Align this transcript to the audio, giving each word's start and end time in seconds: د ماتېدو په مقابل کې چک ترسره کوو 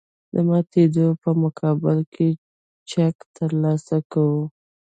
د 0.33 0.35
ماتېدو 0.49 1.07
په 1.21 1.29
مقابل 1.43 1.97
کې 2.13 2.29
چک 2.89 3.15
ترسره 3.37 3.97
کوو 4.11 4.43